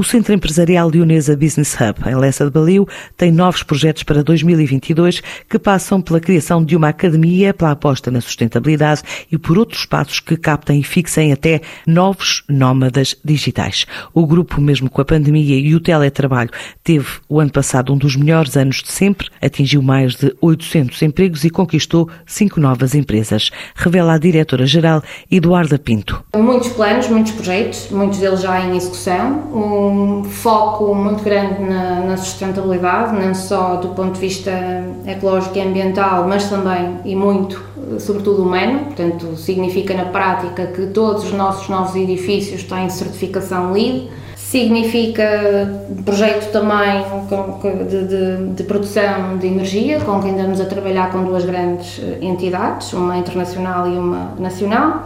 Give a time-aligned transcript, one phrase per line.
[0.00, 5.22] O Centro Empresarial Leonesa Business Hub, em Lessa de Baliu, tem novos projetos para 2022
[5.46, 10.18] que passam pela criação de uma academia, pela aposta na sustentabilidade e por outros passos
[10.18, 13.84] que captem e fixem até novos nómadas digitais.
[14.14, 16.48] O grupo, mesmo com a pandemia e o teletrabalho,
[16.82, 21.44] teve o ano passado um dos melhores anos de sempre, atingiu mais de 800 empregos
[21.44, 23.50] e conquistou cinco novas empresas.
[23.74, 26.24] Revela a diretora-geral Eduarda Pinto.
[26.34, 29.50] Muitos planos, muitos projetos, muitos deles já em execução.
[29.52, 34.50] Um um foco muito grande na, na, sustentabilidade, não só do ponto de vista
[35.06, 37.62] ecológico e ambiental, mas também e muito,
[37.98, 38.86] sobretudo humano.
[38.86, 44.08] Portanto, significa na prática que todos os nossos novos edifícios têm certificação LEED.
[44.36, 45.24] Significa
[46.04, 47.04] projeto também
[47.88, 52.92] de, de, de, produção de energia, com quem andamos a trabalhar com duas grandes entidades,
[52.92, 55.04] uma internacional e uma nacional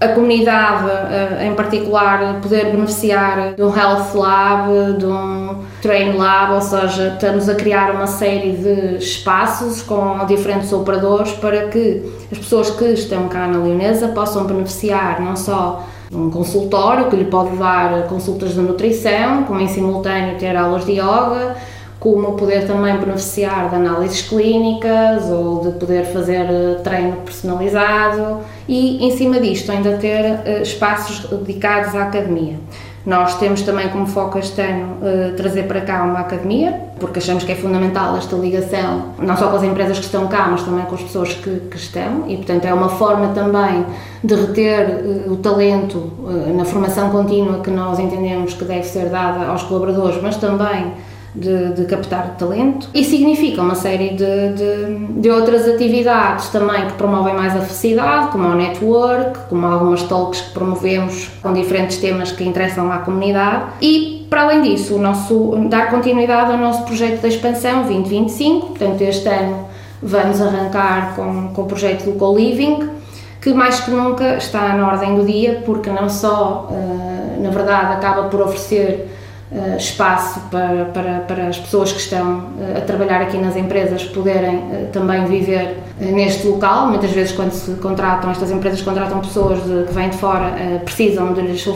[0.00, 6.54] a comunidade, eh, em particular, poder beneficiar de um Health Lab, de um Train Lab,
[6.54, 12.38] ou seja, estamos a criar uma série de espaços com diferentes operadores para que as
[12.38, 17.24] pessoas que estão cá na Leonesa possam beneficiar não só de um consultório que lhe
[17.24, 21.56] pode dar consultas de nutrição, como em simultâneo ter aulas de yoga,
[22.00, 29.04] como poder também beneficiar de análises clínicas ou de poder fazer eh, treino personalizado e,
[29.04, 32.56] em cima disto, ainda ter uh, espaços dedicados à academia.
[33.04, 37.42] Nós temos também como foco este ano uh, trazer para cá uma academia, porque achamos
[37.42, 40.84] que é fundamental esta ligação, não só com as empresas que estão cá, mas também
[40.84, 43.84] com as pessoas que, que estão, e portanto é uma forma também
[44.22, 46.12] de reter o talento
[46.54, 50.92] na formação contínua que nós entendemos que deve ser dada aos colaboradores, mas também
[51.34, 56.94] de, de, captar talento e significa uma série de, de, de, outras atividades também que
[56.94, 62.32] promovem mais a felicidade, como o network, como algumas talks que promovemos com diferentes temas
[62.32, 63.66] que interessam à comunidade.
[63.80, 69.00] E para além disso, o nosso, dar continuidade ao nosso projeto de expansão 2025, portanto
[69.02, 69.68] este ano
[70.02, 72.98] vamos arrancar com, com o projeto do co-living
[73.40, 77.94] que mais que nunca está na ordem do dia porque não só, uh, na verdade,
[77.94, 79.08] acaba por oferecer
[79.52, 84.04] uh, espaço para, para, para as pessoas que estão uh, a trabalhar aqui nas empresas
[84.04, 86.88] poderem uh, também viver neste local.
[86.88, 90.52] Muitas vezes, quando se contratam, estas empresas contratam pessoas de, que vêm de fora,
[90.84, 91.66] precisam de lhes,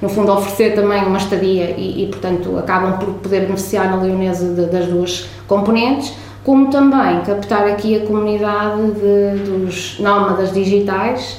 [0.00, 4.54] no fundo, oferecer também uma estadia e, e portanto, acabam por poder beneficiar na Leonesa
[4.54, 11.38] de, das duas componentes como também captar aqui a comunidade de, dos nómadas digitais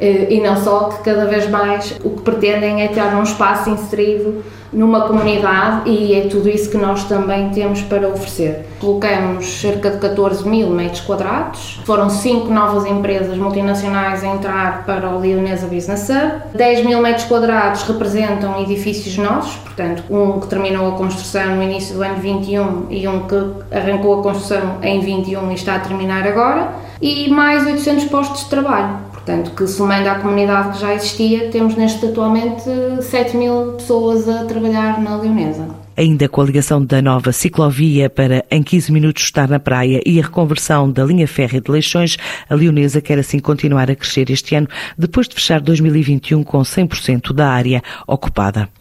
[0.00, 4.42] e não só que cada vez mais o que pretendem é ter um espaço inserido
[4.72, 8.66] numa comunidade e é tudo isso que nós também temos para oferecer.
[8.78, 15.10] Colocamos cerca de 14 mil metros quadrados, foram cinco novas empresas multinacionais a entrar para
[15.10, 20.88] o Leonesa Business Hub, 10 mil metros quadrados representam edifícios nossos, portanto um que terminou
[20.88, 25.50] a construção no início do ano 21 e um que arrancou a construção em 21
[25.50, 26.68] e está a terminar agora,
[27.02, 29.09] e mais 800 postos de trabalho.
[29.24, 32.62] Portanto, que somando à comunidade que já existia, temos neste atualmente
[33.02, 35.68] 7 mil pessoas a trabalhar na Leonesa.
[35.94, 40.18] Ainda com a ligação da nova ciclovia para em 15 minutos estar na praia e
[40.18, 42.16] a reconversão da linha férrea de Leixões,
[42.48, 47.34] a Leonesa quer assim continuar a crescer este ano, depois de fechar 2021 com 100%
[47.34, 48.70] da área ocupada.